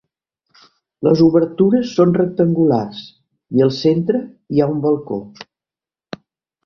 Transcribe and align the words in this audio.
Les 1.07 1.19
obertures 1.25 1.91
són 1.99 2.15
rectangulars 2.21 3.03
i 3.59 3.65
al 3.67 3.75
centre 3.83 4.23
hi 4.25 4.65
ha 4.67 4.71
un 4.77 4.85
balcó. 4.87 5.21